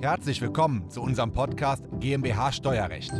Herzlich 0.00 0.40
willkommen 0.40 0.88
zu 0.90 1.02
unserem 1.02 1.32
Podcast 1.32 1.82
GmbH 1.98 2.52
Steuerrecht. 2.52 3.10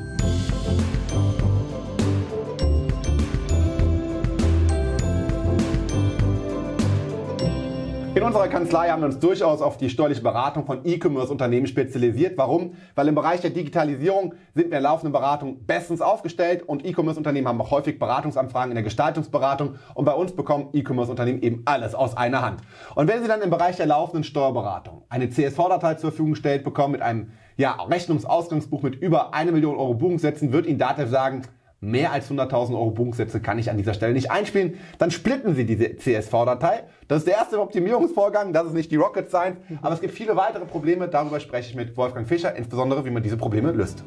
In 8.18 8.24
unserer 8.24 8.48
Kanzlei 8.48 8.88
haben 8.88 9.02
wir 9.02 9.06
uns 9.06 9.20
durchaus 9.20 9.62
auf 9.62 9.76
die 9.76 9.88
steuerliche 9.88 10.22
Beratung 10.22 10.66
von 10.66 10.80
E-Commerce-Unternehmen 10.84 11.68
spezialisiert. 11.68 12.36
Warum? 12.36 12.74
Weil 12.96 13.06
im 13.06 13.14
Bereich 13.14 13.42
der 13.42 13.50
Digitalisierung 13.50 14.34
sind 14.56 14.72
wir 14.72 14.78
in 14.78 14.82
laufenden 14.82 15.12
Beratung 15.12 15.64
bestens 15.66 16.00
aufgestellt 16.00 16.64
und 16.66 16.84
E-Commerce-Unternehmen 16.84 17.46
haben 17.46 17.60
auch 17.60 17.70
häufig 17.70 17.96
Beratungsanfragen 18.00 18.72
in 18.72 18.74
der 18.74 18.82
Gestaltungsberatung 18.82 19.76
und 19.94 20.04
bei 20.04 20.14
uns 20.14 20.32
bekommen 20.32 20.70
E-Commerce-Unternehmen 20.72 21.42
eben 21.42 21.62
alles 21.64 21.94
aus 21.94 22.16
einer 22.16 22.42
Hand. 22.42 22.60
Und 22.96 23.06
wenn 23.06 23.22
Sie 23.22 23.28
dann 23.28 23.40
im 23.40 23.50
Bereich 23.50 23.76
der 23.76 23.86
laufenden 23.86 24.24
Steuerberatung 24.24 25.04
eine 25.08 25.30
CSV-Datei 25.30 25.94
zur 25.94 26.10
Verfügung 26.10 26.32
gestellt 26.32 26.64
bekommen 26.64 26.90
mit 26.90 27.02
einem 27.02 27.30
ja, 27.56 27.70
Rechnungsausgangsbuch 27.84 28.82
mit 28.82 28.96
über 28.96 29.32
eine 29.32 29.52
Million 29.52 29.76
Euro 29.76 29.94
Buchungssätzen, 29.94 30.52
wird 30.52 30.66
Ihnen 30.66 30.80
Datev 30.80 31.08
sagen, 31.08 31.42
mehr 31.80 32.12
als 32.12 32.30
100.000 32.30 32.72
Euro 32.72 32.90
Buchungssätze 32.90 33.40
kann 33.40 33.58
ich 33.58 33.70
an 33.70 33.76
dieser 33.76 33.94
Stelle 33.94 34.12
nicht 34.12 34.30
einspielen. 34.30 34.78
Dann 34.98 35.10
splitten 35.10 35.54
Sie 35.54 35.64
diese 35.64 35.96
CSV-Datei. 35.96 36.84
Das 37.06 37.18
ist 37.18 37.26
der 37.26 37.34
erste 37.34 37.60
Optimierungsvorgang, 37.60 38.52
das 38.52 38.66
ist 38.66 38.74
nicht 38.74 38.90
die 38.90 38.96
Rocket 38.96 39.28
Science, 39.28 39.58
aber 39.82 39.94
es 39.94 40.00
gibt 40.00 40.14
viele 40.14 40.36
weitere 40.36 40.64
Probleme. 40.64 41.08
Darüber 41.08 41.40
spreche 41.40 41.70
ich 41.70 41.76
mit 41.76 41.96
Wolfgang 41.96 42.26
Fischer, 42.26 42.54
insbesondere 42.54 43.04
wie 43.04 43.10
man 43.10 43.22
diese 43.22 43.36
Probleme 43.36 43.72
löst. 43.72 44.04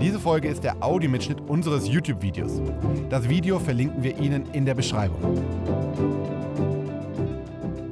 Diese 0.00 0.18
Folge 0.18 0.48
ist 0.48 0.64
der 0.64 0.82
Audiomitschnitt 0.82 1.42
unseres 1.46 1.86
YouTube-Videos. 1.86 2.62
Das 3.10 3.28
Video 3.28 3.58
verlinken 3.58 4.02
wir 4.02 4.18
Ihnen 4.18 4.46
in 4.52 4.64
der 4.64 4.74
Beschreibung. 4.74 5.20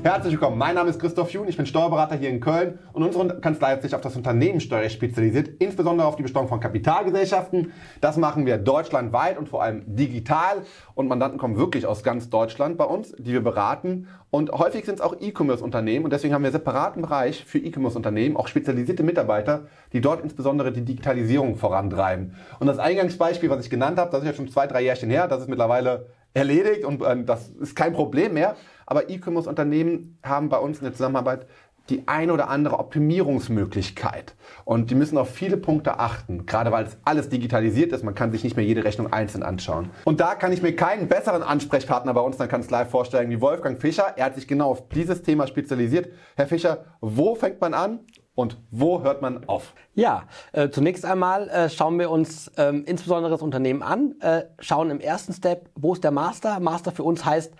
Herzlich 0.04 0.34
willkommen. 0.34 0.56
Mein 0.56 0.76
Name 0.76 0.90
ist 0.90 1.00
Christoph 1.00 1.32
Jun, 1.32 1.48
ich 1.48 1.56
bin 1.56 1.66
Steuerberater 1.66 2.14
hier 2.14 2.30
in 2.30 2.38
Köln 2.38 2.78
und 2.92 3.02
unsere 3.02 3.40
Kanzlei 3.40 3.72
hat 3.72 3.82
sich 3.82 3.96
auf 3.96 4.00
das 4.00 4.14
Unternehmenssteuerrecht 4.14 4.94
spezialisiert, 4.94 5.48
insbesondere 5.58 6.06
auf 6.06 6.14
die 6.14 6.22
Besteuerung 6.22 6.48
von 6.48 6.60
Kapitalgesellschaften. 6.60 7.72
Das 8.00 8.16
machen 8.16 8.46
wir 8.46 8.58
deutschlandweit 8.58 9.36
und 9.36 9.48
vor 9.48 9.60
allem 9.60 9.82
digital 9.86 10.62
und 10.94 11.08
Mandanten 11.08 11.36
kommen 11.36 11.56
wirklich 11.56 11.84
aus 11.84 12.04
ganz 12.04 12.30
Deutschland 12.30 12.78
bei 12.78 12.84
uns, 12.84 13.12
die 13.18 13.32
wir 13.32 13.42
beraten 13.42 14.06
und 14.30 14.52
häufig 14.52 14.84
sind 14.84 14.96
es 14.96 15.00
auch 15.00 15.16
E-Commerce-Unternehmen 15.18 16.04
und 16.04 16.12
deswegen 16.12 16.32
haben 16.32 16.42
wir 16.42 16.48
einen 16.48 16.52
separaten 16.52 17.02
Bereich 17.02 17.44
für 17.44 17.58
E-Commerce-Unternehmen, 17.58 18.36
auch 18.36 18.46
spezialisierte 18.46 19.02
Mitarbeiter, 19.02 19.66
die 19.92 20.00
dort 20.00 20.22
insbesondere 20.22 20.70
die 20.70 20.84
Digitalisierung 20.84 21.56
vorantreiben. 21.56 22.34
Und 22.60 22.68
das 22.68 22.78
Eingangsbeispiel, 22.78 23.50
was 23.50 23.64
ich 23.64 23.70
genannt 23.70 23.98
habe, 23.98 24.12
das 24.12 24.20
ist 24.20 24.26
jetzt 24.26 24.36
schon 24.36 24.48
zwei, 24.48 24.68
drei 24.68 24.82
Jährchen 24.82 25.10
her, 25.10 25.26
das 25.26 25.40
ist 25.40 25.48
mittlerweile 25.48 26.06
erledigt 26.34 26.84
und 26.84 27.02
äh, 27.02 27.24
das 27.24 27.48
ist 27.48 27.74
kein 27.74 27.92
Problem 27.92 28.34
mehr. 28.34 28.56
Aber 28.86 29.10
E-Commerce-Unternehmen 29.10 30.18
haben 30.22 30.48
bei 30.48 30.58
uns 30.58 30.78
in 30.78 30.84
der 30.84 30.92
Zusammenarbeit 30.94 31.46
die 31.90 32.06
eine 32.06 32.32
oder 32.32 32.48
andere 32.48 32.78
Optimierungsmöglichkeit. 32.78 34.34
Und 34.64 34.90
die 34.90 34.94
müssen 34.94 35.16
auf 35.16 35.30
viele 35.30 35.56
Punkte 35.56 35.98
achten, 35.98 36.46
gerade 36.46 36.70
weil 36.70 36.84
es 36.84 36.98
alles 37.04 37.28
digitalisiert 37.28 37.92
ist. 37.92 38.04
Man 38.04 38.14
kann 38.14 38.30
sich 38.30 38.44
nicht 38.44 38.56
mehr 38.56 38.64
jede 38.64 38.84
Rechnung 38.84 39.12
einzeln 39.12 39.42
anschauen. 39.42 39.90
Und 40.04 40.20
da 40.20 40.34
kann 40.34 40.52
ich 40.52 40.62
mir 40.62 40.76
keinen 40.76 41.08
besseren 41.08 41.42
Ansprechpartner 41.42 42.12
bei 42.14 42.20
uns 42.20 42.36
in 42.36 42.40
der 42.40 42.48
Kanzlei 42.48 42.84
vorstellen 42.84 43.30
wie 43.30 43.40
Wolfgang 43.40 43.80
Fischer. 43.80 44.14
Er 44.16 44.26
hat 44.26 44.34
sich 44.34 44.46
genau 44.46 44.70
auf 44.70 44.88
dieses 44.90 45.22
Thema 45.22 45.46
spezialisiert. 45.46 46.10
Herr 46.36 46.46
Fischer, 46.46 46.84
wo 47.00 47.34
fängt 47.34 47.60
man 47.60 47.74
an 47.74 48.00
und 48.38 48.56
wo 48.70 49.02
hört 49.02 49.20
man 49.20 49.48
auf? 49.48 49.74
Ja, 49.96 50.22
äh, 50.52 50.70
zunächst 50.70 51.04
einmal 51.04 51.48
äh, 51.48 51.68
schauen 51.68 51.98
wir 51.98 52.08
uns 52.08 52.52
ähm, 52.56 52.84
insbesondere 52.86 53.32
das 53.32 53.42
Unternehmen 53.42 53.82
an, 53.82 54.14
äh, 54.20 54.44
schauen 54.60 54.90
im 54.90 55.00
ersten 55.00 55.32
Step, 55.32 55.68
wo 55.74 55.92
ist 55.92 56.04
der 56.04 56.12
Master? 56.12 56.60
Master 56.60 56.92
für 56.92 57.02
uns 57.02 57.24
heißt, 57.24 57.52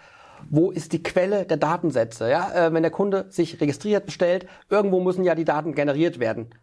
wo 0.51 0.71
ist 0.71 0.93
die 0.93 1.03
Quelle 1.03 1.47
der 1.47 1.57
Datensätze? 1.57 2.31
Ja, 2.31 2.53
äh, 2.53 2.73
wenn 2.73 2.85
der 2.85 2.93
Kunde 2.93 3.27
sich 3.29 3.61
registriert, 3.61 4.07
bestellt, 4.07 4.47
irgendwo 4.71 5.01
müssen 5.01 5.25
ja 5.25 5.35
die 5.35 5.45
Daten 5.45 5.75
generiert 5.75 6.21
werden. 6.21 6.55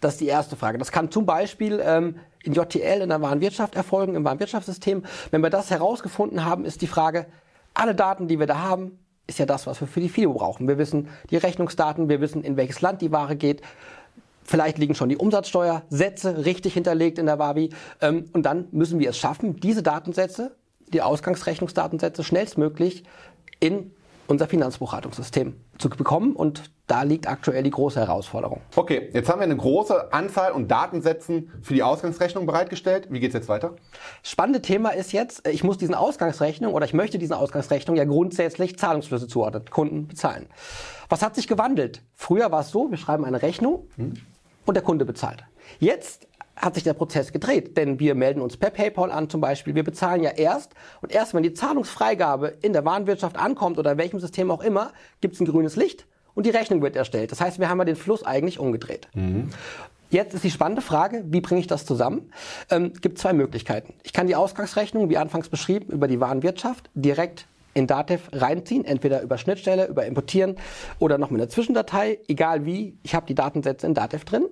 Das 0.00 0.14
ist 0.14 0.22
die 0.22 0.26
erste 0.26 0.56
Frage. 0.56 0.78
Das 0.78 0.90
kann 0.90 1.12
zum 1.12 1.24
Beispiel 1.24 1.80
ähm, 1.80 2.16
in 2.42 2.52
JTL, 2.52 3.00
in 3.00 3.10
der 3.10 3.22
Warenwirtschaft 3.22 3.76
erfolgen, 3.76 4.16
im 4.16 4.24
Warenwirtschaftssystem. 4.24 5.04
Wenn 5.30 5.42
wir 5.44 5.50
das 5.50 5.70
herausgefunden 5.70 6.44
haben, 6.44 6.64
ist 6.64 6.82
die 6.82 6.88
Frage, 6.88 7.26
alle 7.74 7.94
Daten, 7.94 8.26
die 8.26 8.40
wir 8.40 8.46
da 8.48 8.58
haben, 8.58 8.98
ist 9.26 9.38
ja 9.38 9.46
das, 9.46 9.66
was 9.66 9.80
wir 9.80 9.88
für 9.88 10.00
die 10.00 10.08
FIO 10.08 10.32
brauchen. 10.34 10.68
Wir 10.68 10.78
wissen 10.78 11.08
die 11.30 11.36
Rechnungsdaten, 11.36 12.08
wir 12.08 12.20
wissen, 12.20 12.42
in 12.42 12.56
welches 12.56 12.80
Land 12.80 13.02
die 13.02 13.12
Ware 13.12 13.36
geht. 13.36 13.62
Vielleicht 14.44 14.78
liegen 14.78 14.94
schon 14.94 15.08
die 15.08 15.16
Umsatzsteuersätze 15.16 16.44
richtig 16.44 16.74
hinterlegt 16.74 17.18
in 17.18 17.26
der 17.26 17.38
WABI. 17.38 17.70
Ähm, 18.00 18.26
und 18.32 18.44
dann 18.44 18.68
müssen 18.70 19.00
wir 19.00 19.10
es 19.10 19.18
schaffen, 19.18 19.58
diese 19.58 19.82
Datensätze 19.82 20.54
die 20.92 21.02
Ausgangsrechnungsdatensätze 21.02 22.24
schnellstmöglich 22.24 23.04
in 23.60 23.92
unser 24.28 24.46
Finanzbuchhaltungssystem 24.46 25.54
zu 25.78 25.88
bekommen 25.88 26.34
und 26.34 26.70
da 26.86 27.02
liegt 27.02 27.28
aktuell 27.28 27.62
die 27.62 27.70
große 27.70 27.98
Herausforderung. 27.98 28.60
Okay, 28.76 29.10
jetzt 29.12 29.28
haben 29.28 29.40
wir 29.40 29.44
eine 29.44 29.56
große 29.56 30.12
Anzahl 30.12 30.52
und 30.52 30.70
Datensätzen 30.70 31.50
für 31.62 31.74
die 31.74 31.82
Ausgangsrechnung 31.82 32.46
bereitgestellt. 32.46 33.08
Wie 33.10 33.18
geht's 33.18 33.34
jetzt 33.34 33.48
weiter? 33.48 33.74
Spannende 34.22 34.62
Thema 34.62 34.90
ist 34.90 35.12
jetzt, 35.12 35.46
ich 35.48 35.64
muss 35.64 35.78
diesen 35.78 35.94
Ausgangsrechnung 35.94 36.74
oder 36.74 36.86
ich 36.86 36.94
möchte 36.94 37.18
diesen 37.18 37.34
Ausgangsrechnung 37.34 37.96
ja 37.96 38.04
grundsätzlich 38.04 38.78
Zahlungsflüsse 38.78 39.26
zuordnen, 39.26 39.64
Kunden 39.68 40.06
bezahlen. 40.06 40.46
Was 41.08 41.22
hat 41.22 41.34
sich 41.34 41.48
gewandelt? 41.48 42.02
Früher 42.14 42.52
war 42.52 42.60
es 42.60 42.70
so, 42.70 42.90
wir 42.90 42.98
schreiben 42.98 43.24
eine 43.24 43.42
Rechnung 43.42 43.88
hm. 43.96 44.14
und 44.64 44.74
der 44.74 44.82
Kunde 44.82 45.04
bezahlt. 45.04 45.44
Jetzt 45.80 46.28
hat 46.56 46.74
sich 46.74 46.84
der 46.84 46.94
Prozess 46.94 47.32
gedreht, 47.32 47.76
denn 47.76 48.00
wir 48.00 48.14
melden 48.14 48.40
uns 48.40 48.56
per 48.56 48.70
PayPal 48.70 49.10
an 49.10 49.28
zum 49.28 49.40
Beispiel. 49.40 49.74
Wir 49.74 49.84
bezahlen 49.84 50.22
ja 50.22 50.30
erst 50.30 50.72
und 51.02 51.12
erst 51.12 51.34
wenn 51.34 51.42
die 51.42 51.52
Zahlungsfreigabe 51.52 52.54
in 52.62 52.72
der 52.72 52.84
Warenwirtschaft 52.84 53.36
ankommt 53.36 53.78
oder 53.78 53.92
in 53.92 53.98
welchem 53.98 54.20
System 54.20 54.50
auch 54.50 54.62
immer, 54.62 54.92
gibt 55.20 55.34
es 55.34 55.40
ein 55.40 55.46
grünes 55.46 55.76
Licht 55.76 56.06
und 56.34 56.46
die 56.46 56.50
Rechnung 56.50 56.82
wird 56.82 56.96
erstellt. 56.96 57.30
Das 57.32 57.40
heißt, 57.40 57.58
wir 57.58 57.68
haben 57.68 57.78
ja 57.78 57.84
den 57.84 57.96
Fluss 57.96 58.24
eigentlich 58.24 58.58
umgedreht. 58.58 59.08
Mhm. 59.14 59.50
Jetzt 60.10 60.34
ist 60.34 60.44
die 60.44 60.50
spannende 60.50 60.82
Frage, 60.82 61.24
wie 61.26 61.40
bringe 61.40 61.60
ich 61.60 61.66
das 61.66 61.84
zusammen? 61.84 62.30
Ähm, 62.70 62.92
gibt 63.00 63.18
zwei 63.18 63.32
Möglichkeiten. 63.32 63.94
Ich 64.04 64.12
kann 64.12 64.28
die 64.28 64.36
Ausgangsrechnung, 64.36 65.10
wie 65.10 65.16
anfangs 65.16 65.48
beschrieben, 65.48 65.92
über 65.92 66.06
die 66.06 66.20
Warenwirtschaft 66.20 66.90
direkt 66.94 67.48
in 67.74 67.86
Datev 67.86 68.30
reinziehen, 68.32 68.84
entweder 68.84 69.20
über 69.20 69.36
Schnittstelle, 69.36 69.86
über 69.86 70.06
Importieren 70.06 70.56
oder 70.98 71.18
noch 71.18 71.30
mit 71.30 71.40
einer 71.40 71.50
Zwischendatei, 71.50 72.20
egal 72.28 72.64
wie. 72.64 72.96
Ich 73.02 73.14
habe 73.14 73.26
die 73.26 73.34
Datensätze 73.34 73.86
in 73.86 73.94
Datev 73.94 74.24
drin. 74.24 74.46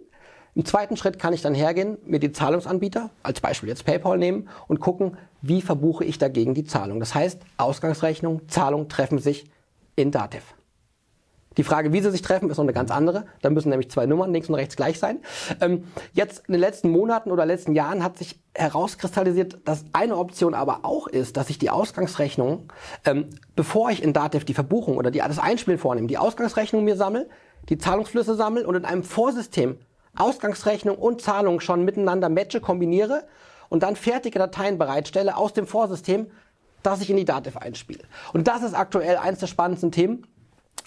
Im 0.54 0.65
zweiten 0.65 0.97
Schritt 0.97 1.19
kann 1.19 1.32
ich 1.32 1.42
dann 1.42 1.54
hergehen, 1.54 1.98
mir 2.06 2.20
die 2.20 2.31
Zahlungsanbieter, 2.31 3.10
als 3.25 3.41
Beispiel 3.41 3.69
jetzt 3.69 3.84
PayPal 3.84 4.19
nehmen 4.19 4.48
und 4.69 4.78
gucken, 4.78 5.16
wie 5.42 5.60
verbuche 5.60 6.04
ich 6.04 6.19
dagegen 6.19 6.54
die 6.54 6.65
Zahlung. 6.65 7.00
Das 7.00 7.15
heißt, 7.15 7.41
Ausgangsrechnung, 7.56 8.48
Zahlung 8.48 8.88
treffen 8.88 9.19
sich 9.19 9.50
in 9.97 10.12
Datev. 10.12 10.44
Die 11.56 11.65
Frage, 11.65 11.92
wie 11.92 12.00
sie 12.00 12.10
sich 12.10 12.22
treffen, 12.22 12.50
ist 12.50 12.56
noch 12.56 12.65
eine 12.65 12.72
ganz 12.72 12.91
andere. 12.91 13.26
Da 13.42 13.50
müssen 13.50 13.69
nämlich 13.69 13.91
zwei 13.91 14.06
Nummern 14.06 14.32
links 14.32 14.48
und 14.48 14.54
rechts 14.54 14.76
gleich 14.76 14.98
sein. 14.98 15.19
Ähm, 15.60 15.84
jetzt 16.12 16.44
in 16.48 16.53
den 16.53 16.60
letzten 16.60 16.91
Monaten 16.91 17.31
oder 17.31 17.47
letzten 17.47 17.75
Jahren 17.75 18.03
hat 18.03 18.19
sich 18.19 18.41
herauskristallisiert, 18.54 19.59
dass 19.65 19.84
eine 19.92 20.16
Option 20.16 20.54
aber 20.54 20.81
auch 20.84 21.06
ist, 21.06 21.36
dass 21.36 21.50
ich 21.50 21.59
die 21.59 21.71
Ausgangsrechnung, 21.71 22.72
ähm, 23.04 23.26
bevor 23.54 23.91
ich 23.91 24.03
in 24.03 24.12
Datev 24.12 24.44
die 24.44 24.54
Verbuchung 24.54 24.97
oder 24.97 25.10
die, 25.10 25.19
das 25.19 25.38
Einspielen 25.38 25.78
vornehme, 25.78 26.09
die 26.09 26.19
Ausgangsrechnung 26.19 26.84
mir 26.84 26.97
sammle, 26.97 27.28
die 27.69 27.78
Zahlungsflüsse 27.78 28.34
sammle 28.34 28.66
und 28.66 28.75
in 28.75 28.84
einem 28.84 29.04
Vorsystem 29.04 29.78
Ausgangsrechnung 30.16 30.97
und 30.97 31.20
Zahlung 31.20 31.60
schon 31.60 31.84
miteinander 31.84 32.28
matche, 32.28 32.60
kombiniere 32.60 33.25
und 33.69 33.82
dann 33.82 33.97
fertige 33.97 34.38
Dateien 34.38 34.78
bereitstelle 34.78 35.36
aus 35.36 35.52
dem 35.52 35.66
Vorsystem, 35.66 36.28
das 36.82 37.00
ich 37.00 37.10
in 37.10 37.16
die 37.16 37.25
Datev 37.25 37.58
einspiele. 37.58 38.04
Und 38.32 38.47
das 38.47 38.62
ist 38.62 38.74
aktuell 38.74 39.16
eines 39.16 39.41
der 39.41 39.47
spannendsten 39.47 39.91
Themen. 39.91 40.26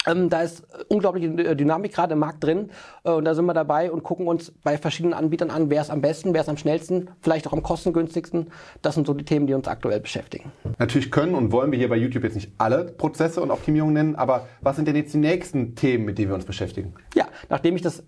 Ähm, 0.06 0.30
da 0.30 0.42
ist 0.42 0.62
unglaubliche 0.88 1.56
Dynamik 1.56 1.92
gerade 1.92 2.12
im 2.12 2.20
Markt 2.20 2.44
drin 2.44 2.70
äh, 3.04 3.10
und 3.10 3.24
da 3.24 3.34
sind 3.34 3.46
wir 3.46 3.54
dabei 3.54 3.90
und 3.90 4.04
gucken 4.04 4.28
uns 4.28 4.52
bei 4.62 4.78
verschiedenen 4.78 5.12
Anbietern 5.12 5.50
an, 5.50 5.70
wer 5.70 5.82
ist 5.82 5.90
am 5.90 6.00
besten, 6.00 6.34
wer 6.34 6.42
ist 6.42 6.48
am 6.48 6.56
schnellsten, 6.56 7.10
vielleicht 7.20 7.46
auch 7.46 7.52
am 7.52 7.62
kostengünstigsten. 7.62 8.50
Das 8.80 8.94
sind 8.94 9.06
so 9.06 9.14
die 9.14 9.24
Themen, 9.24 9.46
die 9.46 9.54
uns 9.54 9.66
aktuell 9.66 10.00
beschäftigen. 10.00 10.52
Natürlich 10.78 11.10
können 11.10 11.34
und 11.34 11.52
wollen 11.52 11.72
wir 11.72 11.78
hier 11.78 11.88
bei 11.88 11.96
YouTube 11.96 12.22
jetzt 12.24 12.36
nicht 12.36 12.52
alle 12.58 12.84
Prozesse 12.84 13.40
und 13.40 13.50
Optimierungen 13.50 13.94
nennen, 13.94 14.16
aber 14.16 14.46
was 14.60 14.76
sind 14.76 14.86
denn 14.86 14.96
jetzt 14.96 15.12
die 15.14 15.18
nächsten 15.18 15.74
Themen, 15.74 16.04
mit 16.04 16.16
denen 16.16 16.30
wir 16.30 16.36
uns 16.36 16.44
beschäftigen? 16.44 16.94
Ja, 17.14 17.26
nachdem 17.48 17.74
ich 17.74 17.82
das 17.82 18.04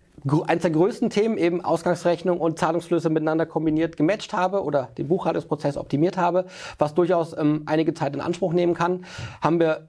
eines 0.47 0.63
der 0.63 0.71
größten 0.71 1.11
Themen 1.11 1.39
eben 1.39 1.65
Ausgangsrechnung 1.65 2.41
und 2.41 2.59
Zahlungsflüsse 2.59 3.11
miteinander 3.11 3.47
kombiniert 3.47 3.97
gematcht 3.97 4.33
habe 4.33 4.63
oder 4.63 4.91
den 4.99 5.09
Buchhaltungsprozess 5.09 5.77
optimiert 5.77 6.17
habe, 6.17 6.47
was 6.79 6.95
durchaus 6.95 7.37
ähm, 7.37 7.63
einige 7.67 7.95
Zeit 7.95 8.15
in 8.15 8.21
Anspruch 8.21 8.53
nehmen 8.53 8.75
kann, 8.75 9.05
haben 9.41 9.61
wir 9.61 9.89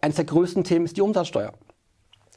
eines 0.00 0.16
der 0.16 0.24
größten 0.24 0.64
Themen 0.64 0.84
ist 0.84 0.96
die 0.96 1.02
Umsatzsteuer. 1.02 1.52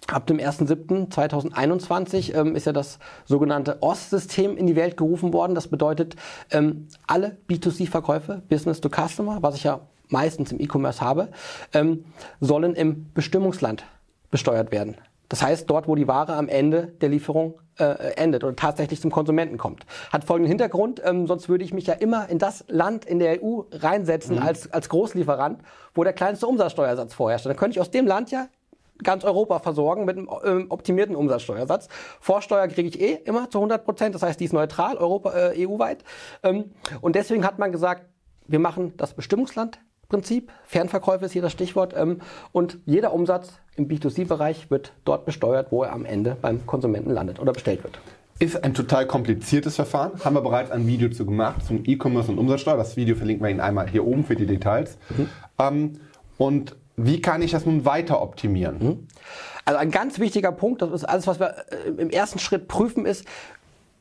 Ab 0.08 0.28
dem 0.28 0.38
1.7.2021 0.38 2.36
ähm, 2.36 2.56
ist 2.56 2.66
ja 2.66 2.74
das 2.74 3.00
sogenannte 3.26 3.82
OS-System 3.82 4.56
in 4.56 4.68
die 4.68 4.76
Welt 4.76 4.98
gerufen 4.98 5.34
worden. 5.34 5.56
Das 5.56 5.68
bedeutet, 5.68 6.16
ähm, 6.52 6.88
alle 7.08 7.38
B2C-Verkäufe, 7.50 8.44
Business 8.48 8.82
to 8.82 8.90
Customer, 8.90 9.42
was 9.42 9.56
ich 9.56 9.64
ja 9.64 9.82
meistens 10.10 10.52
im 10.52 10.60
E-Commerce 10.60 11.02
habe, 11.02 11.30
ähm, 11.74 12.06
sollen 12.40 12.76
im 12.76 13.08
Bestimmungsland 13.14 13.84
besteuert 14.30 14.72
werden. 14.72 14.96
Das 15.30 15.42
heißt, 15.42 15.69
dort, 15.69 15.88
wo 15.88 15.95
die 15.95 16.07
Ware 16.07 16.33
am 16.33 16.48
Ende 16.48 16.94
der 17.01 17.10
Lieferung 17.10 17.60
äh, 17.77 18.13
endet 18.16 18.44
oder 18.44 18.56
tatsächlich 18.56 19.01
zum 19.01 19.12
Konsumenten 19.12 19.57
kommt. 19.57 19.86
Hat 20.12 20.24
folgenden 20.24 20.50
Hintergrund, 20.50 21.01
ähm, 21.04 21.27
sonst 21.27 21.50
würde 21.50 21.63
ich 21.63 21.74
mich 21.74 21.88
ja 21.88 21.94
immer 21.94 22.30
in 22.30 22.39
das 22.39 22.63
Land 22.68 23.06
in 23.06 23.19
der 23.19 23.44
EU 23.44 23.62
reinsetzen 23.72 24.38
mhm. 24.38 24.44
als, 24.44 24.72
als 24.72 24.89
Großlieferant, 24.89 25.62
wo 25.94 26.04
der 26.04 26.13
kleinste 26.13 26.48
Umsatzsteuersatz 26.48 27.13
vorherrscht. 27.13 27.45
Dann 27.45 27.56
könnte 27.56 27.77
ich 27.77 27.81
aus 27.81 27.92
dem 27.92 28.07
Land 28.07 28.31
ja 28.31 28.48
ganz 29.04 29.24
Europa 29.24 29.60
versorgen 29.60 30.06
mit 30.06 30.18
einem 30.18 30.30
ähm, 30.45 30.68
optimierten 30.69 31.16
Umsatzsteuersatz. 31.16 31.89
Vorsteuer 32.22 32.68
kriege 32.68 32.88
ich 32.88 33.01
eh 33.01 33.13
immer 33.25 33.50
zu 33.50 33.57
100 33.57 33.83
Prozent, 33.83 34.16
das 34.16 34.22
heißt, 34.22 34.39
die 34.39 34.45
ist 34.45 34.54
neutral, 34.54 34.95
Europa, 34.98 35.33
äh, 35.33 35.68
EU-weit. 35.68 36.04
Ähm, 36.44 36.72
und 37.01 37.16
deswegen 37.16 37.45
hat 37.45 37.60
man 37.60 37.72
gesagt, 37.72 38.06
wir 38.48 38.60
machen 38.60 38.94
das 38.98 39.13
Bestimmungslandprinzip. 40.10 40.52
Fernverkäufe 40.66 41.25
ist 41.25 41.31
hier 41.31 41.42
das 41.42 41.52
Stichwort. 41.52 41.94
Ähm, 41.96 42.22
und 42.52 42.80
jeder 42.86 43.13
Umsatz 43.13 43.54
im 43.75 43.88
B2C-Bereich 43.88 44.69
wird 44.72 44.94
dort 45.04 45.25
besteuert, 45.25 45.72
wo 45.72 45.84
er 45.84 45.92
am 45.92 46.06
Ende 46.06 46.38
beim 46.42 46.66
Konsumenten 46.66 47.12
landet 47.12 47.40
oder 47.40 47.54
bestellt 47.54 47.84
wird. 47.84 48.00
Ist 48.38 48.63
ein 48.63 48.74
total 48.74 49.07
kompliziertes 49.07 49.75
Verfahren. 49.75 50.12
Haben 50.24 50.36
wir 50.36 50.42
bereits 50.42 50.72
ein 50.72 50.86
Video 50.88 51.10
zu 51.10 51.25
gemacht 51.25 51.66
zum 51.66 51.84
E-Commerce 51.86 52.30
und 52.30 52.38
Umsatzsteuer. 52.38 52.78
Das 52.78 52.98
Video 52.98 53.16
verlinken 53.16 53.46
wir 53.46 53.50
Ihnen 53.50 53.62
einmal 53.62 53.90
hier 53.90 54.06
oben 54.06 54.25
für 54.25 54.36
die 54.36 54.46
Details. 54.46 54.98
Mhm. 55.10 55.30
Ähm, 55.60 55.94
und 56.38 56.75
wie 56.98 57.22
kann 57.22 57.42
ich 57.42 57.51
das 57.51 57.66
nun 57.66 57.86
weiter 57.86 58.22
optimieren? 58.22 58.78
Mhm. 58.80 59.08
Also 59.63 59.80
ein 59.80 59.90
ganz 59.90 60.19
wichtiger 60.19 60.51
Punkt, 60.51 60.81
das 60.81 60.92
ist 60.92 61.06
alles, 61.06 61.28
was 61.28 61.40
wir 61.40 61.56
äh, 61.72 61.90
im 61.98 62.10
ersten 62.10 62.40
Schritt 62.40 62.68
prüfen, 62.68 63.06
ist, 63.06 63.25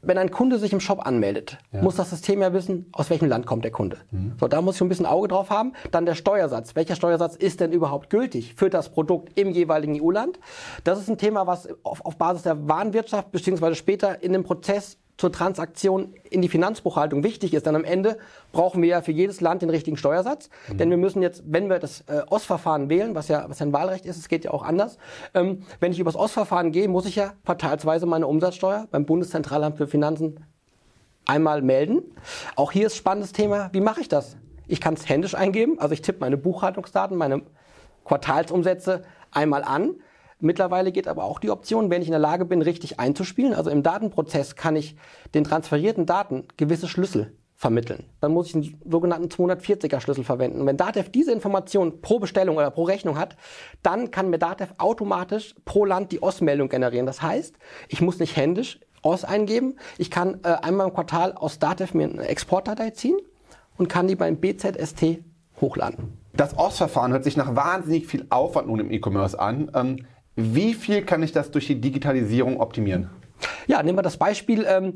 wenn 0.07 0.19
ein 0.19 0.31
Kunde 0.31 0.59
sich 0.59 0.73
im 0.73 0.81
Shop 0.81 1.07
anmeldet, 1.07 1.59
ja. 1.73 1.83
muss 1.83 1.97
das 1.97 2.11
System 2.11 2.43
ja 2.43 2.53
wissen, 2.53 2.87
aus 2.93 3.11
welchem 3.11 3.29
Land 3.29 3.47
kommt 3.47 3.65
der 3.65 3.71
Kunde. 3.71 3.99
Mhm. 4.11 4.33
So, 4.39 4.49
da 4.49 4.61
muss 4.61 4.77
ich 4.77 4.83
ein 4.83 4.89
bisschen 4.89 5.07
Auge 5.07 5.29
drauf 5.29 5.51
haben. 5.51 5.73
Dann 5.91 6.07
der 6.07 6.15
Steuersatz. 6.15 6.75
Welcher 6.75 6.97
Steuersatz 6.97 7.37
ist 7.37 7.61
denn 7.61 7.73
überhaupt 7.73 8.11
gültig 8.11 8.55
für 8.55 8.71
das 8.71 8.91
Produkt 8.91 9.39
im 9.39 9.51
jeweiligen 9.51 10.01
EU-Land? 10.01 10.39
Das 10.85 10.99
ist 10.99 11.09
ein 11.09 11.19
Thema, 11.19 11.47
was 11.47 11.69
auf, 11.83 12.05
auf 12.05 12.17
Basis 12.17 12.43
der 12.43 12.69
Warenwirtschaft 12.69 13.33
beziehungsweise 13.33 13.75
später 13.75 14.23
in 14.23 14.33
dem 14.33 14.45
Prozess 14.45 14.99
zur 15.17 15.31
Transaktion 15.31 16.15
in 16.29 16.43
die 16.43 16.49
Finanzbuchhaltung 16.49 17.23
wichtig 17.23 17.55
ist. 17.55 17.67
Denn 17.67 17.77
am 17.77 17.85
Ende 17.85 18.19
brauchen 18.53 18.83
wir 18.83 18.89
ja 18.89 19.01
für 19.01 19.13
jedes 19.13 19.41
Land 19.41 19.63
den 19.63 19.71
richtigen 19.71 19.97
Steuersatz. 19.97 20.51
Mhm. 20.69 20.79
Denn 20.79 20.91
wir 20.91 20.97
müssen 20.97 21.23
jetzt, 21.23 21.43
wenn 21.47 21.69
wir 21.71 21.79
das 21.79 22.03
äh, 22.09 22.23
OS-Verfahren 22.29 22.89
wählen, 22.89 23.15
was 23.15 23.29
ja, 23.29 23.49
was 23.49 23.61
ja 23.61 23.67
ein 23.67 23.73
Wahlrecht 23.73 24.07
ist, 24.07 24.17
es 24.17 24.29
geht 24.29 24.45
ja 24.45 24.51
auch 24.51 24.63
anders, 24.63 24.99
ähm, 25.35 25.63
wenn 25.81 25.93
ich 25.93 26.01
über 26.01 26.11
das 26.11 26.21
OS-Verfahren 26.21 26.73
gehe, 26.73 26.89
muss 26.89 27.07
ich 27.07 27.17
ja 27.17 27.35
quartalsweise 27.45 28.07
meine 28.07 28.27
Umsatzsteuer 28.27 28.89
beim 28.91 29.07
Bundeszentralamt 29.07 29.77
für 29.77 29.87
Finanzen 29.87 30.45
einmal 31.27 31.63
melden. 31.63 32.03
Auch 32.57 32.73
hier 32.73 32.89
ist 32.89 32.97
spannendes 32.97 33.33
Thema, 33.33 33.71
wie 33.73 33.81
mache 33.81 34.01
ich 34.01 34.09
das? 34.09 34.37
Ich 34.67 34.81
kann 34.81 34.95
es 34.95 35.09
händisch 35.09 35.35
eingeben, 35.35 35.79
also 35.79 35.93
ich 35.93 36.03
tippe 36.03 36.21
meine 36.21 36.37
Buchhaltungsdaten, 36.37 37.17
meine 37.17 37.43
Quartalsumsätze 38.05 39.03
einmal 39.31 39.63
an 39.63 39.97
Mittlerweile 40.45 40.93
geht 40.93 41.09
aber 41.09 41.25
auch 41.25 41.39
die 41.39 41.51
Option, 41.51 41.89
wenn 41.89 42.03
ich 42.03 42.09
in 42.09 42.13
der 42.13 42.21
Lage 42.21 42.45
bin, 42.45 42.61
richtig 42.61 43.01
einzuspielen. 43.01 43.55
Also 43.55 43.71
im 43.71 43.83
Datenprozess 43.83 44.57
kann 44.57 44.77
ich 44.77 44.95
den 45.33 45.43
transferierten 45.43 46.05
Daten 46.05 46.47
gewisse 46.59 46.87
Schlüssel 46.87 47.33
vermitteln. 47.57 48.05
Dann 48.21 48.33
muss 48.33 48.49
ich 48.49 48.55
einen 48.55 48.79
sogenannten 48.85 49.29
240er 49.29 50.01
Schlüssel 50.01 50.23
verwenden. 50.23 50.61
Und 50.61 50.67
wenn 50.67 50.77
Datev 50.77 51.09
diese 51.11 51.33
Information 51.33 52.03
pro 52.03 52.19
Bestellung 52.19 52.59
oder 52.59 52.71
pro 52.71 52.83
Rechnung 52.83 53.17
hat, 53.19 53.37
dann 53.83 54.11
kann 54.11 54.29
mir 54.29 54.39
Datev 54.39 54.75
automatisch 54.77 55.55
pro 55.65 55.87
Land 55.87 56.13
die 56.13 56.23
OS-Meldung 56.23 56.69
generieren. 56.69 57.07
Das 57.07 57.23
heißt, 57.23 57.57
ich 57.89 58.03
muss 58.03 58.19
nicht 58.19 58.37
händisch 58.37 58.81
OS 59.01 59.25
eingeben. 59.25 59.77
Ich 59.97 60.11
kann 60.11 60.41
äh, 60.43 60.49
einmal 60.49 60.89
im 60.89 60.93
Quartal 60.93 61.33
aus 61.33 61.59
Datev 61.59 61.97
mir 61.97 62.07
eine 62.07 62.29
Exportdatei 62.29 62.91
ziehen 62.91 63.17
und 63.79 63.89
kann 63.89 64.09
die 64.09 64.17
beim 64.17 64.37
BZST 64.37 65.21
hochladen. 65.59 66.19
Das 66.35 66.59
OS-Verfahren 66.59 67.13
hört 67.13 67.25
sich 67.25 67.39
nach 67.39 67.57
wahnsinnig 67.57 68.07
viel 68.07 68.27
Aufwand 68.29 68.67
nun 68.67 68.81
im 68.81 68.91
E-Commerce 68.91 69.39
an. 69.41 69.71
Ähm, 69.75 70.07
wie 70.37 70.75
viel 70.75 71.03
kann 71.03 71.23
ich 71.23 71.33
das 71.33 71.51
durch 71.51 71.67
die 71.67 71.81
Digitalisierung 71.81 72.61
optimieren? 72.61 73.11
Ja, 73.67 73.83
nehmen 73.83 73.99
wir 73.99 74.03
das 74.03 74.17
Beispiel. 74.17 74.65
Ähm, 74.69 74.95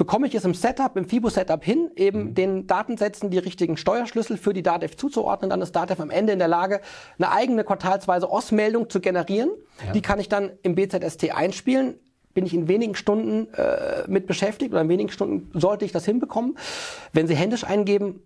bekomme 0.00 0.26
ich 0.26 0.34
es 0.34 0.46
im 0.46 0.54
Setup, 0.54 0.96
im 0.96 1.04
FIBO-Setup 1.04 1.62
hin, 1.62 1.90
eben 1.94 2.30
mhm. 2.30 2.34
den 2.34 2.66
Datensätzen 2.66 3.28
die 3.28 3.36
richtigen 3.36 3.76
Steuerschlüssel 3.76 4.38
für 4.38 4.54
die 4.54 4.62
DATEV 4.62 4.96
zuzuordnen, 4.96 5.50
dann 5.50 5.60
ist 5.60 5.72
DATEV 5.76 6.00
am 6.00 6.08
Ende 6.08 6.32
in 6.32 6.38
der 6.38 6.48
Lage, 6.48 6.80
eine 7.18 7.30
eigene 7.30 7.64
quartalsweise 7.64 8.30
OS-Meldung 8.30 8.88
zu 8.88 9.00
generieren. 9.00 9.50
Ja. 9.84 9.92
Die 9.92 10.00
kann 10.00 10.18
ich 10.18 10.30
dann 10.30 10.52
im 10.62 10.74
BZST 10.74 11.34
einspielen. 11.34 11.96
Bin 12.32 12.46
ich 12.46 12.54
in 12.54 12.66
wenigen 12.66 12.94
Stunden 12.94 13.52
äh, 13.52 14.04
mit 14.06 14.26
beschäftigt 14.26 14.72
oder 14.72 14.80
in 14.80 14.88
wenigen 14.88 15.10
Stunden 15.10 15.50
sollte 15.58 15.84
ich 15.84 15.92
das 15.92 16.06
hinbekommen. 16.06 16.56
Wenn 17.12 17.26
Sie 17.26 17.34
händisch 17.34 17.64
eingeben, 17.64 18.22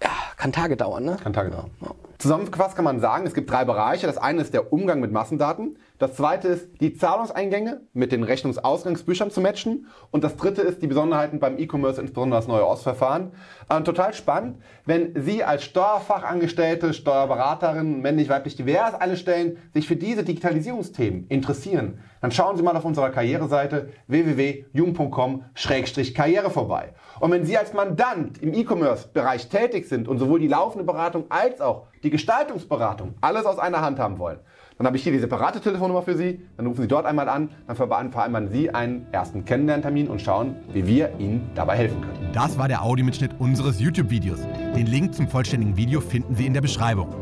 ja, 0.00 0.10
kann 0.36 0.52
Tage 0.52 0.76
dauern. 0.76 1.04
Ne? 1.04 1.16
Kann 1.20 1.32
Tage 1.32 1.50
dauern. 1.50 1.70
Ja. 1.80 1.90
Zusammengefasst 2.20 2.76
kann 2.76 2.84
man 2.84 3.00
sagen, 3.00 3.26
es 3.26 3.32
gibt 3.32 3.50
drei 3.50 3.64
Bereiche. 3.64 4.06
Das 4.06 4.18
eine 4.18 4.42
ist 4.42 4.52
der 4.52 4.74
Umgang 4.74 5.00
mit 5.00 5.10
Massendaten. 5.10 5.78
Das 5.98 6.16
zweite 6.16 6.48
ist, 6.48 6.68
die 6.82 6.92
Zahlungseingänge 6.92 7.80
mit 7.94 8.12
den 8.12 8.24
Rechnungsausgangsbüchern 8.24 9.30
zu 9.30 9.40
matchen. 9.40 9.86
Und 10.10 10.22
das 10.22 10.36
dritte 10.36 10.60
ist, 10.60 10.82
die 10.82 10.86
Besonderheiten 10.86 11.40
beim 11.40 11.58
E-Commerce, 11.58 11.98
insbesondere 11.98 12.38
das 12.38 12.46
neue 12.46 12.66
OS-Verfahren. 12.66 13.32
Ähm, 13.70 13.84
total 13.84 14.12
spannend, 14.12 14.58
wenn 14.84 15.18
Sie 15.18 15.44
als 15.44 15.64
Steuerfachangestellte, 15.64 16.92
Steuerberaterin, 16.92 18.02
männlich, 18.02 18.28
weiblich, 18.28 18.54
divers, 18.54 18.92
alle 18.92 19.16
Stellen, 19.16 19.56
sich 19.72 19.88
für 19.88 19.96
diese 19.96 20.22
Digitalisierungsthemen 20.22 21.26
interessieren, 21.28 22.00
dann 22.20 22.32
schauen 22.32 22.58
Sie 22.58 22.62
mal 22.62 22.76
auf 22.76 22.84
unserer 22.84 23.08
Karriereseite 23.08 23.88
www.jung.com-karriere 24.08 26.50
vorbei. 26.50 26.92
Und 27.18 27.30
wenn 27.30 27.46
Sie 27.46 27.56
als 27.56 27.72
Mandant 27.72 28.42
im 28.42 28.52
E-Commerce-Bereich 28.52 29.48
tätig 29.48 29.88
sind 29.88 30.06
und 30.06 30.18
sowohl 30.18 30.40
die 30.40 30.48
laufende 30.48 30.84
Beratung 30.84 31.24
als 31.30 31.62
auch 31.62 31.86
die 32.02 32.10
Gestaltungsberatung 32.10 33.14
alles 33.20 33.44
aus 33.46 33.58
einer 33.58 33.80
Hand 33.80 33.98
haben 33.98 34.18
wollen, 34.18 34.38
dann 34.80 34.86
habe 34.86 34.96
ich 34.96 35.02
hier 35.02 35.12
die 35.12 35.18
separate 35.18 35.60
Telefonnummer 35.60 36.00
für 36.00 36.16
Sie. 36.16 36.40
Dann 36.56 36.66
rufen 36.66 36.80
Sie 36.80 36.88
dort 36.88 37.04
einmal 37.04 37.28
an, 37.28 37.50
dann 37.66 37.76
vereinbaren 37.76 38.48
Sie 38.48 38.70
einen 38.70 39.06
ersten 39.12 39.44
Kennenlerntermin 39.44 40.08
und 40.08 40.22
schauen, 40.22 40.56
wie 40.72 40.86
wir 40.86 41.12
Ihnen 41.18 41.50
dabei 41.54 41.76
helfen 41.76 42.00
können. 42.00 42.30
Das 42.32 42.56
war 42.56 42.66
der 42.66 42.82
Audiomitschnitt 42.82 43.32
unseres 43.38 43.78
YouTube-Videos. 43.78 44.40
Den 44.74 44.86
Link 44.86 45.14
zum 45.14 45.28
vollständigen 45.28 45.76
Video 45.76 46.00
finden 46.00 46.34
Sie 46.34 46.46
in 46.46 46.54
der 46.54 46.62
Beschreibung. 46.62 47.14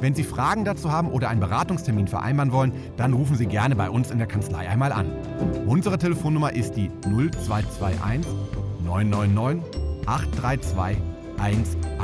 Wenn 0.00 0.14
Sie 0.14 0.22
Fragen 0.22 0.66
dazu 0.66 0.92
haben 0.92 1.10
oder 1.10 1.30
einen 1.30 1.40
Beratungstermin 1.40 2.08
vereinbaren 2.08 2.52
wollen, 2.52 2.72
dann 2.98 3.14
rufen 3.14 3.36
Sie 3.36 3.46
gerne 3.46 3.74
bei 3.74 3.88
uns 3.88 4.10
in 4.10 4.18
der 4.18 4.26
Kanzlei 4.26 4.68
einmal 4.68 4.92
an. 4.92 5.10
Unsere 5.66 5.96
Telefonnummer 5.96 6.52
ist 6.52 6.72
die 6.72 6.90
0221 7.06 8.30
999 8.84 9.64
832 10.04 11.02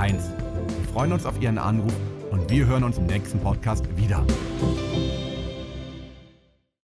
11. 0.01 0.33
Wir 0.67 0.89
freuen 0.95 1.13
uns 1.13 1.27
auf 1.27 1.39
Ihren 1.43 1.59
Anruf 1.59 1.93
und 2.35 2.51
wir 2.51 2.67
hören 2.67 2.83
uns 2.83 2.99
im 2.99 3.07
nächsten 3.07 3.39
Podcast 3.39 3.85
wieder. 3.97 4.25